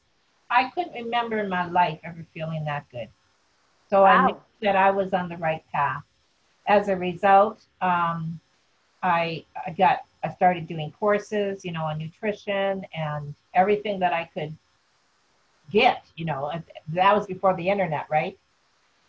[0.49, 3.09] I couldn't remember in my life ever feeling that good.
[3.91, 4.09] So wow.
[4.09, 6.03] I knew that I was on the right path.
[6.67, 8.41] As a result, um,
[9.03, 14.29] I, I got I started doing courses, you know, on nutrition and everything that I
[14.35, 14.55] could
[15.71, 16.53] get, you know,
[16.89, 18.39] that was before the internet, right?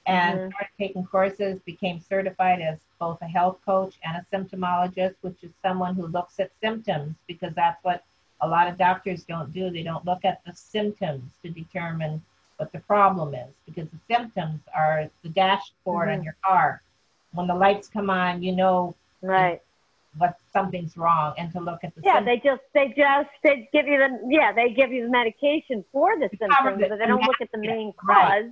[0.05, 0.49] And mm-hmm.
[0.51, 5.51] started taking courses, became certified as both a health coach and a symptomologist, which is
[5.61, 8.03] someone who looks at symptoms because that's what
[8.41, 9.69] a lot of doctors don't do.
[9.69, 12.21] They don't look at the symptoms to determine
[12.57, 16.19] what the problem is because the symptoms are the dashboard mm-hmm.
[16.19, 16.81] on your car.
[17.33, 19.61] When the lights come on, you know right.
[20.17, 22.41] what something's wrong and to look at the yeah symptoms.
[22.43, 26.17] they just they just they give you the yeah they give you the medication for
[26.19, 28.07] the symptoms but they don't look at the main cause.
[28.07, 28.51] Right,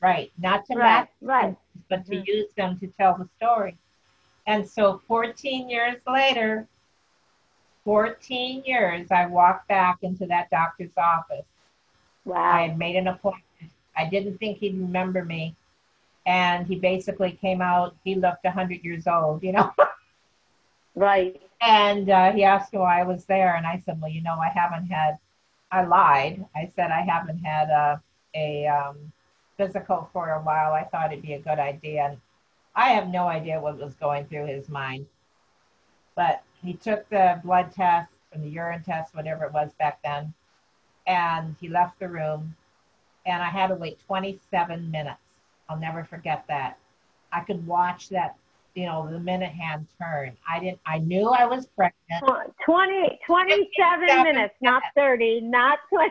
[0.00, 0.32] right.
[0.38, 1.56] not to right, right.
[1.88, 2.24] but to mm-hmm.
[2.26, 3.76] use them to tell the story.
[4.46, 6.66] And so 14 years later
[7.84, 11.44] 14 years i walked back into that doctor's office.
[12.24, 12.42] Wow.
[12.42, 13.44] I had made an appointment.
[13.96, 15.54] I didn't think he'd remember me
[16.26, 19.72] and he basically came out he looked 100 years old you know
[20.94, 21.40] Right.
[21.60, 24.34] And uh, he asked me why I was there, and I said, well, you know,
[24.38, 25.18] I haven't had.
[25.70, 26.44] I lied.
[26.54, 28.02] I said I haven't had a
[28.34, 29.12] a um,
[29.56, 30.72] physical for a while.
[30.72, 32.20] I thought it'd be a good idea, and
[32.76, 35.06] I have no idea what was going through his mind.
[36.14, 40.32] But he took the blood test and the urine test, whatever it was back then,
[41.06, 42.54] and he left the room.
[43.26, 45.18] And I had to wait 27 minutes.
[45.74, 46.78] I'll never forget that.
[47.32, 48.36] I could watch that
[48.76, 50.36] you know, the minute hand turn.
[50.48, 52.24] I didn't, I knew I was pregnant.
[52.64, 56.10] 20, 27 minutes, not 30, not 20.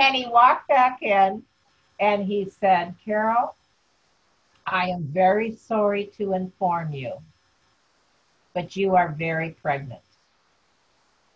[0.00, 1.44] and he walked back in
[2.00, 3.54] and he said, Carol,
[4.66, 7.12] I am very sorry to inform you,
[8.54, 10.00] but you are very pregnant.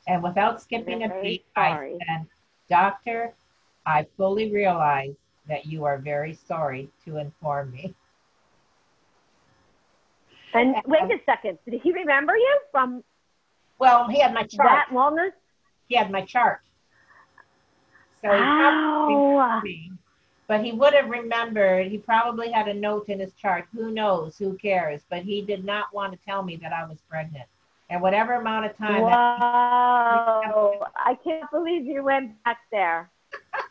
[0.09, 2.27] And without skipping a beat, I said,
[2.69, 3.33] Doctor,
[3.87, 5.15] I fully realize
[5.49, 7.95] that you are very sorry to inform me.
[10.55, 13.03] And wait a second, did he remember you from
[13.79, 14.69] Well, he had my chart.
[14.69, 15.33] That wellness?
[15.89, 16.61] He had my chart.
[18.23, 19.61] So he remembered oh.
[19.63, 19.93] me,
[20.47, 21.89] but he would have remembered.
[21.89, 23.67] He probably had a note in his chart.
[23.75, 24.39] Who knows?
[24.39, 25.03] Who cares?
[25.11, 27.47] But he did not want to tell me that I was pregnant.
[27.91, 29.03] And whatever amount of time.
[29.03, 30.87] that- Wow.
[30.97, 33.11] I can't believe you went back there.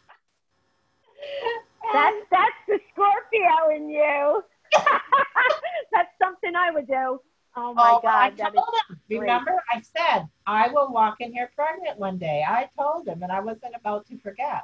[1.93, 4.43] That's that's the Scorpio in you.
[5.91, 7.19] that's something I would do.
[7.55, 8.97] Oh my Oh, God, is told him.
[9.09, 9.19] great.
[9.19, 12.43] Remember, I said I will walk in here pregnant one day.
[12.47, 14.63] I told him, and I wasn't about to forget.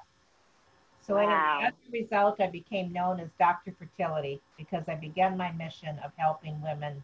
[1.02, 1.60] So Wow.
[1.64, 3.74] as a result, I became known as Dr.
[3.78, 7.04] Fertility because I began my mission of helping women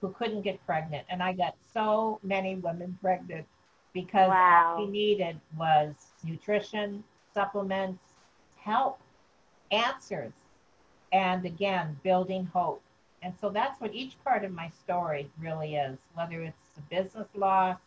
[0.00, 3.46] who couldn't get pregnant, and I got so many women pregnant
[3.92, 4.74] because Wow.
[4.76, 8.11] all we needed was nutrition, supplements,
[8.64, 8.98] help,
[9.70, 10.32] answers,
[11.12, 12.82] and again, building hope.
[13.22, 17.28] And so that's what each part of my story really is, whether it's a business
[17.34, 17.78] loss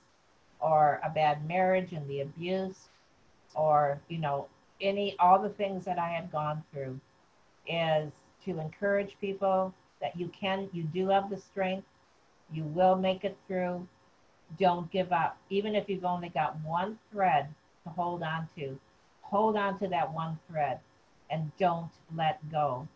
[0.60, 2.90] or a bad marriage and the abuse
[3.54, 4.48] or, you know,
[4.82, 7.00] any, all the things that I had gone through
[7.68, 8.12] is
[8.46, 11.88] to encourage people that you can, you do have the strength,
[12.54, 13.88] you will make it through.
[14.60, 15.38] Don't give up.
[15.50, 17.48] Even if you've only got one thread
[17.84, 18.78] to hold on to,
[19.30, 20.80] hold on to that one thread
[21.30, 22.88] and don't let go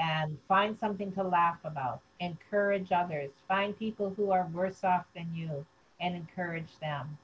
[0.00, 2.00] and find something to laugh about.
[2.20, 3.30] Encourage others.
[3.46, 5.64] Find people who are worse off than you
[6.00, 7.18] and encourage them.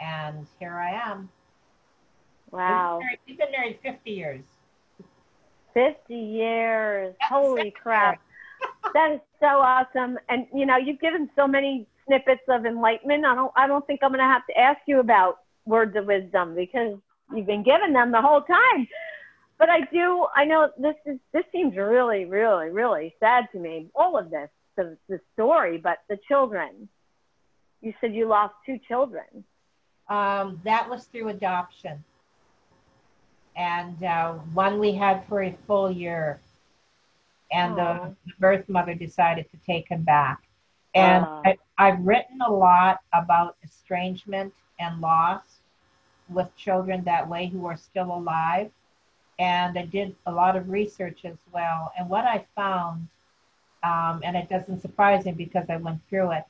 [0.00, 1.28] And here I am.
[2.50, 3.00] wow.
[3.26, 4.44] We've been married, been married 50 years.
[5.74, 7.14] Fifty years.
[7.20, 8.20] That's Holy crap.
[8.94, 10.18] That is so awesome.
[10.28, 13.24] And you know, you've given so many snippets of enlightenment.
[13.24, 16.56] I don't I don't think I'm gonna have to ask you about words of wisdom
[16.56, 16.96] because
[17.34, 18.88] you've been giving them the whole time.
[19.58, 23.88] But I do I know this is this seems really, really, really sad to me.
[23.94, 26.88] All of this, the the story, but the children.
[27.80, 29.44] You said you lost two children.
[30.08, 32.02] Um, that was through adoption.
[33.56, 36.40] And uh, one we had for a full year.
[37.52, 40.42] And the, the birth mother decided to take him back.
[40.94, 41.24] And.
[41.24, 45.57] I, I've written a lot about estrangement and loss
[46.28, 48.70] with children that way who are still alive.
[49.38, 51.92] And I did a lot of research as well.
[51.98, 53.08] And what I found,
[53.82, 56.44] um, and it doesn't surprise me because I went through it,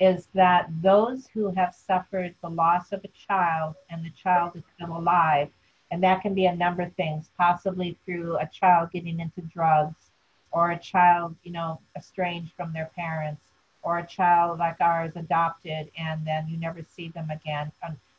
[0.00, 4.62] is that those who have suffered the loss of a child and the child is
[4.74, 5.48] still alive,
[5.90, 10.10] and that can be a number of things, possibly through a child getting into drugs,
[10.50, 13.42] or a child, you know, estranged from their parents,
[13.86, 17.70] or a child like ours adopted and then you never see them again.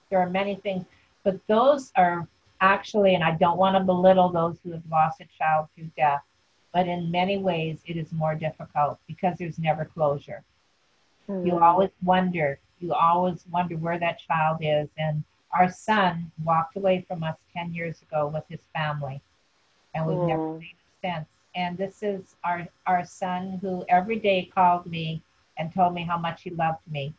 [0.09, 0.85] There are many things,
[1.23, 2.27] but those are
[2.61, 6.23] actually, and I don't want to belittle those who have lost a child through death,
[6.73, 10.43] but in many ways it is more difficult because there's never closure
[11.41, 11.61] you Mm.
[11.61, 17.23] always wonder you always wonder where that child is and our son walked away from
[17.23, 19.21] us 10 years ago with his family
[19.93, 20.59] and we've never Mm.
[20.59, 25.21] seen him since and this is our our son who every day called me
[25.57, 27.13] and told me how much he loved me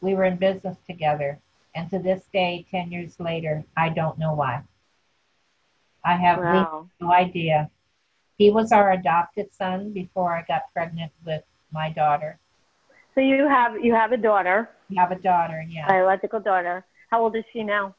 [0.00, 1.38] we were in business together
[1.74, 4.62] and to this day 10 years later i don't know why
[6.04, 6.90] i have Wow.
[7.00, 7.70] no idea
[8.36, 12.38] he was our adopted son before i got pregnant with my daughter
[13.14, 16.84] So you have you have a daughter, You have a daughter yeah biological daughter.
[17.10, 17.94] How old is she now?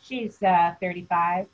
[0.00, 1.48] She's uh, 35.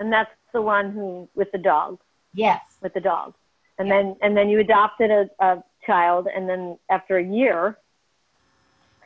[0.00, 1.98] And that's the one who with the dog,
[2.32, 2.80] Yes.
[2.80, 3.34] with the dog.
[3.78, 3.92] And Yeah.
[3.92, 7.78] then and then you adopted a, a child, and then after a year,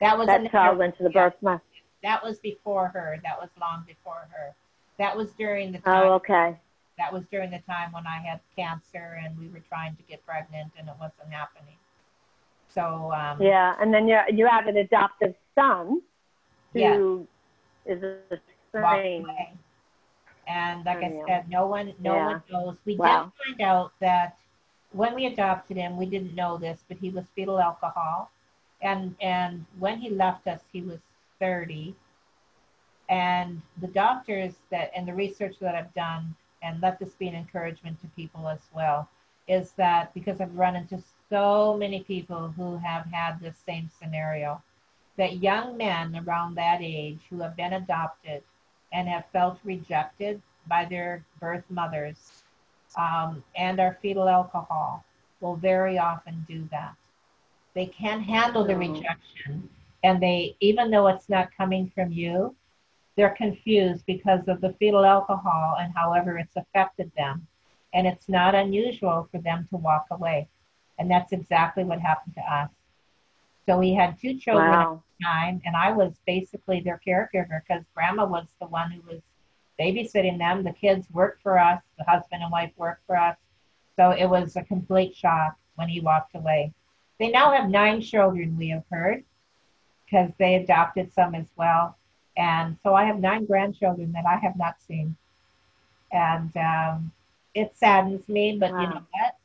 [0.04, 1.62] That was that child went to the yeah, birth mother.
[2.02, 3.18] That was before her.
[3.22, 4.54] That was long before her.
[4.98, 6.10] That was during the time.
[6.10, 6.56] Oh, okay.
[6.98, 10.24] That was during the time when I had cancer and we were trying to get
[10.26, 11.78] pregnant and it wasn't happening.
[12.68, 16.02] So um, Yeah, and then you you have an adoptive son
[16.72, 17.26] who
[17.86, 18.12] is a
[18.68, 19.26] strange.
[20.46, 21.24] And like Unreal.
[21.24, 22.24] I said, no one, no Yeah.
[22.26, 22.76] one knows.
[22.84, 23.24] We Wow.
[23.24, 24.36] did find out that
[24.92, 28.30] when we adopted him, we didn't know this, but he was fetal alcohol,
[28.84, 31.00] and and when he left us, he was
[31.40, 31.96] 30.
[33.08, 37.34] And the doctors that and the research that I've done, and let this be an
[37.34, 39.08] encouragement to people as well,
[39.48, 44.62] is that because I've run into so many people who have had this same scenario,
[45.16, 48.42] that young men around that age who have been adopted
[48.92, 52.42] and have felt rejected by their birth mothers
[52.96, 55.04] um, and are fetal alcohol
[55.40, 56.94] will very often do that.
[57.74, 59.68] They can't handle the rejection,
[60.02, 62.54] and they, even though it's not coming from you,
[63.16, 67.46] they're confused because of the fetal alcohol and however it's affected them.
[67.92, 70.48] And it's not unusual for them to walk away.
[70.98, 72.70] And that's exactly what happened to us.
[73.66, 74.80] So we had two children Wow.
[74.80, 79.00] at the time, and I was basically their caregiver because grandma was the one who
[79.10, 79.22] was
[79.78, 80.62] babysitting them.
[80.64, 83.36] The kids worked for us, the husband and wife worked for us.
[83.96, 86.72] So it was a complete shock when he walked away.
[87.24, 89.24] They now have nine children, we have heard,
[90.04, 91.96] because they adopted some as well.
[92.36, 95.16] And so I have nine grandchildren that I have not seen.
[96.12, 97.12] And um,
[97.54, 99.38] it saddens me, but you know what?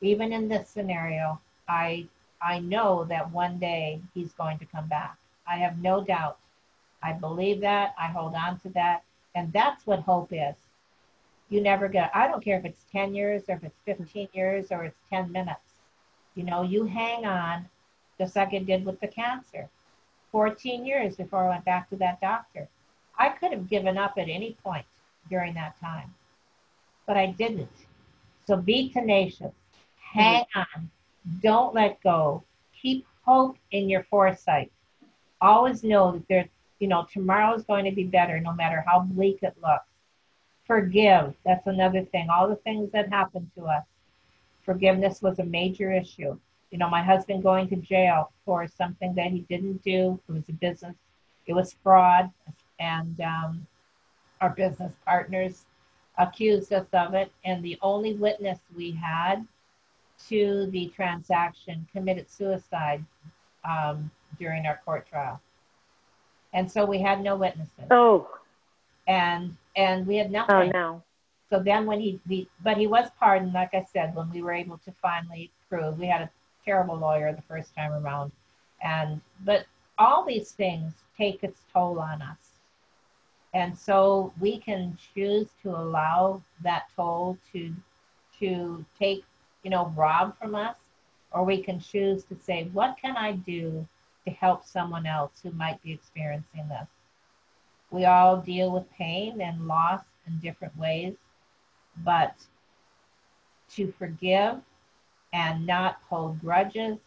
[0.00, 2.08] Even in this scenario, I
[2.42, 5.16] I know that one day he's going to come back.
[5.46, 6.38] I have no doubt.
[7.00, 7.94] I believe that.
[7.96, 9.04] I hold on to that.
[9.36, 10.56] And that's what hope is.
[11.48, 14.72] You never get, I don't care if it's 10 years or if it's 15 years
[14.72, 15.69] or it's 10 minutes.
[16.34, 17.66] You know, you hang on
[18.18, 19.68] just like it did with the cancer.
[20.32, 22.68] 14 years before I went back to that doctor.
[23.18, 24.86] I could have given up at any point
[25.28, 26.14] during that time,
[27.06, 27.68] but I didn't.
[28.46, 29.52] So be tenacious,
[30.12, 30.60] hang mm-hmm.
[30.60, 30.90] on,
[31.42, 32.42] don't let go,
[32.80, 34.72] keep hope in your foresight.
[35.40, 39.00] Always know that there, you know, tomorrow is going to be better no matter how
[39.00, 39.84] bleak it looks.
[40.66, 41.34] Forgive.
[41.44, 42.28] That's another thing.
[42.30, 43.84] All the things that happen to us.
[44.70, 46.38] Forgiveness was a major issue.
[46.70, 50.20] You know, my husband going to jail for something that he didn't do.
[50.28, 50.94] It was a business.
[51.48, 52.30] It was fraud,
[52.78, 53.66] and um,
[54.40, 55.64] our business partners
[56.18, 57.32] accused us of it.
[57.44, 59.44] And the only witness we had
[60.28, 63.04] to the transaction committed suicide
[63.68, 64.08] um,
[64.38, 65.40] during our court trial.
[66.52, 67.88] And so we had no witnesses.
[67.90, 68.28] Oh,
[69.08, 70.54] And and we had nothing.
[70.54, 71.02] oh no.
[71.50, 74.52] So then when he, he but he was pardoned, like I said, when we were
[74.52, 76.30] able to finally prove we had a
[76.64, 78.30] terrible lawyer the first time around.
[78.82, 79.66] And but
[79.98, 82.38] all these things take its toll on us.
[83.52, 87.74] And so we can choose to allow that toll to
[88.38, 89.24] to take,
[89.64, 90.76] you know, rob from us,
[91.32, 93.86] or we can choose to say, what can I do
[94.24, 96.88] to help someone else who might be experiencing this?
[97.90, 101.16] We all deal with pain and loss in different ways,
[101.98, 102.34] but
[103.70, 104.56] to forgive
[105.32, 106.98] and not hold grudges,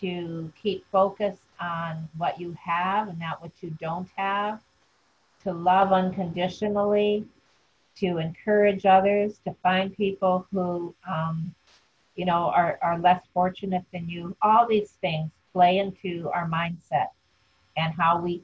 [0.00, 4.60] to keep focused on what you have and not what you don't have,
[5.42, 7.24] to love unconditionally,
[7.96, 11.54] to encourage others, to find people who, um,
[12.16, 14.36] you know, are, are less fortunate than you.
[14.42, 17.08] All these things play into our mindset
[17.76, 18.42] and how we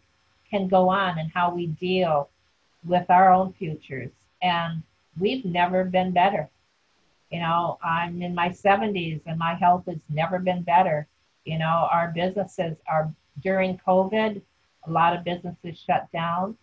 [0.48, 2.30] can go on and how we deal
[2.86, 4.10] with our own futures.
[4.42, 4.82] And
[5.18, 6.48] we've never been better.
[7.30, 11.06] You know, I'm in my 70s and my health has never been better.
[11.44, 14.42] You know, our businesses are during COVID,
[14.86, 16.56] a lot of businesses shut down.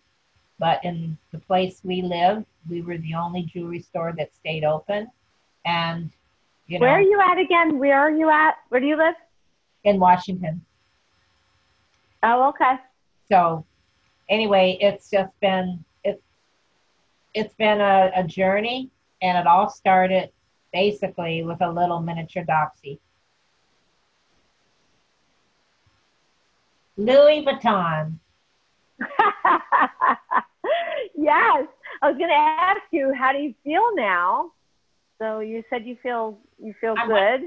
[0.58, 5.10] But in the place we live, we were the only jewelry store that stayed open.
[5.64, 6.10] And,
[6.66, 7.78] you know, Where are you at again?
[7.78, 8.56] Where are you at?
[8.68, 9.14] Where do you live?
[9.84, 10.64] in Washington.
[12.22, 12.74] Oh, okay.
[13.30, 13.64] So
[14.28, 15.84] anyway, it's just been
[17.34, 18.90] it's been a, a journey
[19.22, 20.30] and it all started
[20.72, 22.98] basically with a little miniature doxy.
[26.96, 28.18] Louis Vuitton.
[31.16, 31.66] yes.
[32.02, 34.52] I was going to ask you, how do you feel now?
[35.18, 37.44] So you said you feel you feel I'm good.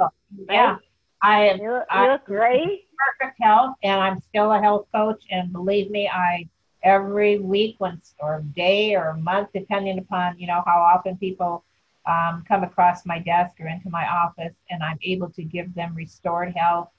[0.49, 0.77] Yeah.
[1.21, 2.87] I am You, look- I- you look great.
[3.19, 6.47] perfect health and I'm still a health coach and believe me I
[6.83, 11.63] every week once or day or month depending upon you know how often people
[12.05, 15.95] um, come across my desk or into my office and I'm able to give them
[15.95, 16.89] restored health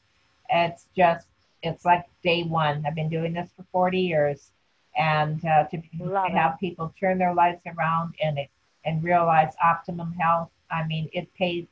[0.51, 1.27] it's just
[1.63, 4.51] it's like day one I've been doing this for 40 years
[4.97, 6.37] and uh, to, Love to it.
[6.37, 8.49] have people turn their lives around and it
[8.85, 11.67] and realize optimum health I mean it pays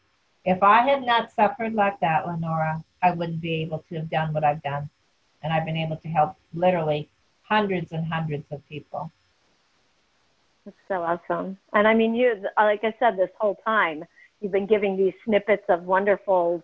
[0.44, 4.32] if I had not suffered like that, Lenora, I wouldn't be able to have done
[4.32, 4.88] what I've done.
[5.42, 7.08] And I've been able to help literally
[7.52, 9.10] hundreds and hundreds of people.
[10.64, 11.58] That's so awesome.
[11.74, 14.04] And I mean, you, like I said, this whole time,
[14.40, 16.62] you've been giving these snippets of wonderful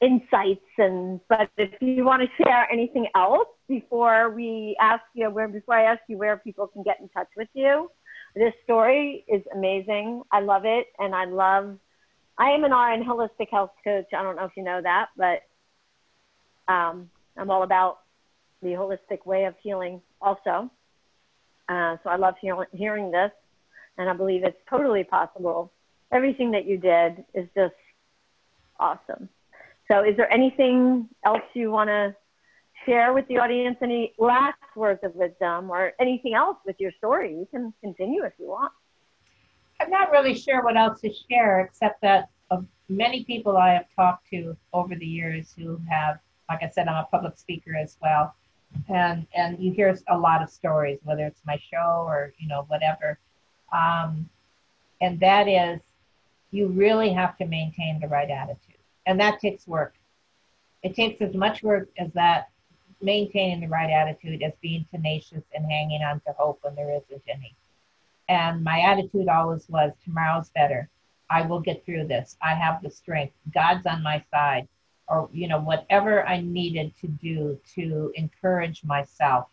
[0.00, 0.70] insights.
[0.78, 5.74] And, but if you want to share anything else before we ask you, where, before
[5.74, 7.90] I ask you where people can get in touch with you,
[8.34, 10.22] this story is amazing.
[10.32, 10.86] I love it.
[10.98, 11.76] And I love,
[12.38, 14.06] I am an RN holistic health coach.
[14.16, 15.42] I don't know if you know that, but
[16.72, 17.98] um, I'm all about
[18.62, 20.70] the holistic way of healing also.
[21.68, 23.30] Uh, so I love hear- hearing this,
[23.98, 25.72] and I believe it's totally possible.
[26.12, 27.74] Everything that you did is just
[28.78, 29.28] awesome.
[29.90, 32.14] So, is there anything else you want to
[32.86, 33.76] share with the audience?
[33.82, 37.30] Any last words of wisdom or anything else with your story?
[37.30, 38.72] You can continue if you want.
[39.80, 43.86] I'm not really sure what else to share except that of many people I have
[43.96, 46.18] talked to over the years who have
[46.52, 48.34] like I said, I'm a public speaker as well.
[48.88, 52.64] And, and you hear a lot of stories, whether it's my show or, you know,
[52.68, 53.18] whatever.
[53.72, 54.28] Um,
[55.00, 55.80] and that is,
[56.50, 58.76] you really have to maintain the right attitude.
[59.06, 59.94] And that takes work.
[60.82, 62.50] It takes as much work as that
[63.00, 67.22] maintaining the right attitude as being tenacious and hanging on to hope when there isn't
[67.28, 67.54] any.
[68.28, 70.88] And my attitude always was tomorrow's better.
[71.28, 72.36] I will get through this.
[72.42, 73.34] I have the strength.
[73.52, 74.68] God's on my side.
[75.08, 79.48] Or, you know, whatever I needed to do to encourage myself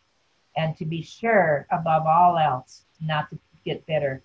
[0.56, 4.22] and to be sure, above all else, not to get bitter.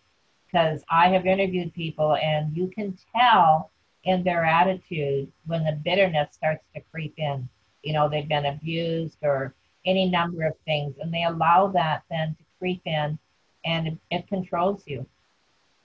[0.47, 3.71] Because I have interviewed people and you can tell
[4.05, 7.49] in their attitude when the bitterness starts to creep in.
[7.83, 9.55] You know, they've been abused or
[9.85, 13.19] any number of things, and they allow that then to creep in
[13.65, 15.07] and it, controls you.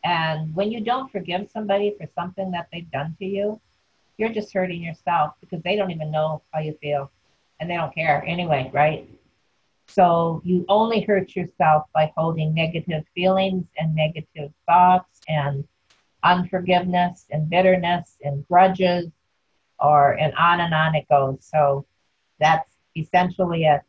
[0.03, 3.59] And when you don't forgive somebody for something that they've done to you,
[4.19, 7.09] you're just hurting yourself because they don't even know how you feel
[7.59, 9.09] and they don't care anyway, right?
[9.87, 15.65] So you only hurt yourself by holding negative feelings and negative thoughts and
[16.23, 19.09] unforgiveness and bitterness and grudges
[19.79, 21.37] or and on and on it goes.
[21.39, 21.85] So
[22.39, 23.81] that's essentially it.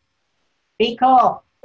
[0.79, 1.43] Be cool.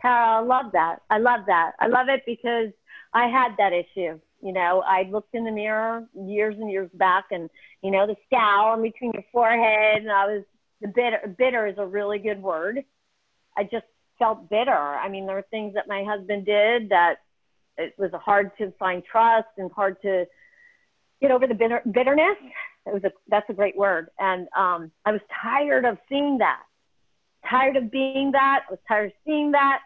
[0.00, 1.02] Tara, I love that.
[1.10, 1.72] I love that.
[1.78, 2.70] I love it because
[3.12, 4.18] I had that issue.
[4.42, 7.50] You know, I looked in the mirror years and years back, and
[7.82, 10.44] you know, the scowl in between your forehead, and I was
[10.80, 11.34] the bitter.
[11.38, 12.84] Bitter is a really good word.
[13.56, 13.84] I just
[14.18, 14.70] felt bitter.
[14.70, 17.16] I mean, there were things that my husband did that
[17.76, 20.26] it was hard to find trust and hard to
[21.20, 22.36] get over the bitter, bitterness.
[22.86, 26.62] It was a that's a great word, and um, I was tired of seeing that.
[27.48, 28.64] Tired of being that.
[28.68, 29.80] I was tired of seeing that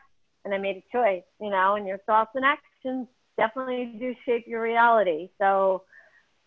[0.45, 4.45] and I made a choice, you know, and your thoughts and actions definitely do shape
[4.47, 5.29] your reality.
[5.41, 5.83] So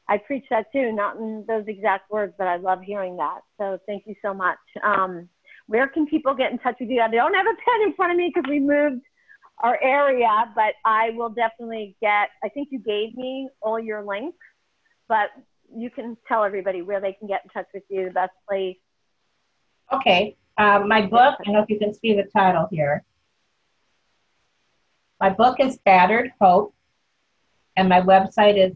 [0.09, 3.41] I preach that too, not in those exact words, but I love hearing that.
[3.59, 4.57] So thank you so much.
[4.83, 5.27] Um,
[5.67, 7.01] where can people get in touch with you?
[7.01, 9.01] I don't have a pen in front of me because we moved
[9.59, 14.38] our area, but I will definitely get, I think you gave me all your links,
[15.09, 15.29] but
[15.75, 18.77] you can tell everybody where they can get in touch with you, the best place.
[19.91, 20.38] Okay.
[20.57, 23.03] Um, my book, I don't know if you can see the title here.
[25.19, 26.73] My book is Battered Hope,
[27.78, 28.75] and my website is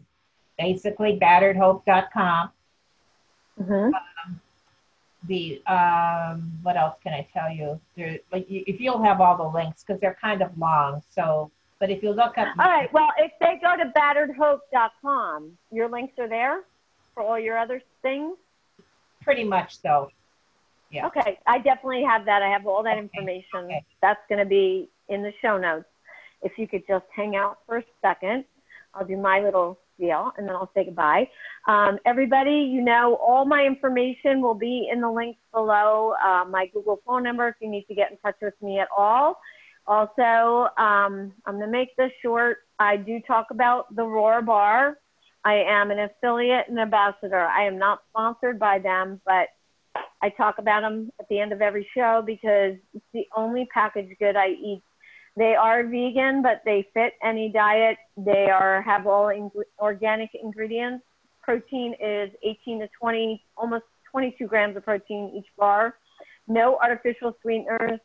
[0.58, 2.52] basically batteredhope.com.
[3.60, 3.74] Mm-hmm.
[3.74, 4.42] Um,
[5.28, 7.80] the um, what else can I tell you?
[7.98, 11.02] There, like if you'll have all the links because they're kind of long.
[11.14, 12.92] So, but if you look up, all right.
[12.94, 16.62] Well, if they go to batteredhope.com, your links are there
[17.14, 18.38] for all your other things.
[19.22, 20.10] Pretty much so.
[20.92, 21.08] Yeah.
[21.08, 22.42] Okay, I definitely have that.
[22.42, 23.02] I have all that okay.
[23.02, 23.66] information.
[23.66, 23.86] Okay.
[24.02, 25.86] That's going to be in the show notes
[26.42, 28.46] if you could just hang out for a second.
[28.94, 31.30] I'll do my little deal and then I'll say goodbye.
[31.68, 36.14] Um, everybody, you know, all my information will be in the links below.
[36.24, 38.88] Uh, my Google phone number if you need to get in touch with me at
[38.96, 39.40] all.
[39.88, 42.58] Also, um, I'm going to make this short.
[42.80, 44.98] I do talk about the Roar Bar.
[45.44, 47.40] I am an affiliate and ambassador.
[47.40, 49.48] I am not sponsored by them, but
[50.22, 54.18] I talk about them at the end of every show because it's the only packaged
[54.20, 54.84] good I eat
[55.38, 57.98] they are vegan, but they fit any diet.
[58.18, 61.06] They are have all ing- organic ingredients.
[61.42, 65.96] Protein is 18 to 20, almost 22 grams of protein each bar.
[66.48, 68.00] No artificial sweeteners.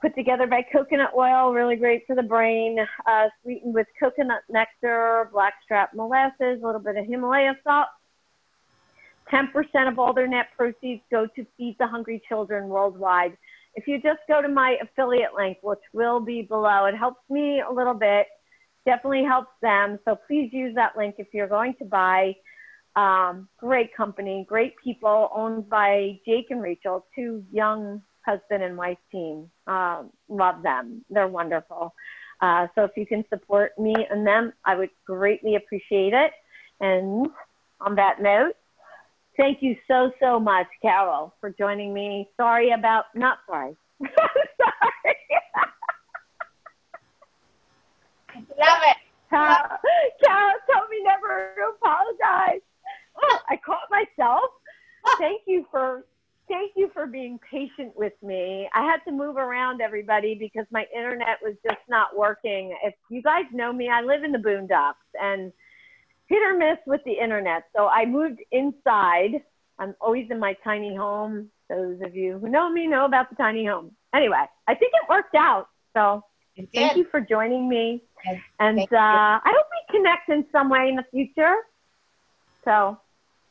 [0.00, 2.78] Put together by coconut oil, really great for the brain.
[3.06, 7.88] Uh, sweetened with coconut nectar, blackstrap molasses, a little bit of Himalaya salt.
[9.30, 13.36] 10% of all their net proceeds go to feed the hungry children worldwide
[13.74, 17.60] if you just go to my affiliate link, which will be below, it helps me
[17.60, 18.26] a little bit,
[18.84, 19.98] definitely helps them.
[20.04, 22.34] So please use that link if you're going to buy.
[22.96, 28.98] Um, great company, great people, owned by Jake and Rachel, two young husband and wife
[29.12, 29.50] team.
[29.66, 31.04] Um, love them.
[31.08, 31.94] They're wonderful.
[32.40, 36.32] Uh, so if you can support me and them, I would greatly appreciate it.
[36.80, 37.28] And
[37.80, 38.54] on that note,
[39.40, 42.28] Thank you so, so much, Carol, for joining me.
[42.36, 43.74] Sorry about, not sorry.
[44.02, 45.16] sorry.
[48.36, 48.96] Love it.
[49.30, 49.56] Carol,
[50.22, 52.60] Carol told me never to apologize.
[53.22, 54.50] Oh, I caught myself.
[55.18, 56.04] Thank you for
[56.46, 58.68] thank you for being patient with me.
[58.74, 62.76] I had to move around everybody because my internet was just not working.
[62.84, 65.52] If you guys know me, I live in the boondocks and
[66.30, 67.64] hit or miss with the internet.
[67.76, 69.42] So I moved inside.
[69.78, 71.50] I'm always in my tiny home.
[71.68, 73.92] Those of you who know me know about the tiny home.
[74.14, 75.68] Anyway, I think it worked out.
[75.94, 76.24] So
[76.74, 78.02] thank you for joining me.
[78.58, 81.54] And uh, I hope we connect in some way in the future.
[82.64, 82.98] So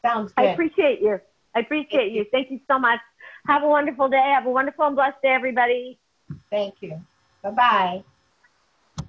[0.01, 0.47] sounds good.
[0.47, 1.19] I appreciate you.
[1.55, 2.25] I appreciate you.
[2.31, 2.99] Thank you so much.
[3.47, 4.31] Have a wonderful day.
[4.35, 5.99] Have a wonderful and blessed day, everybody.
[6.49, 7.01] Thank you.
[7.43, 8.03] Bye-bye.